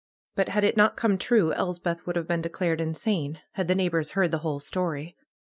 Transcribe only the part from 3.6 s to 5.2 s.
the neighbors heard the whole story.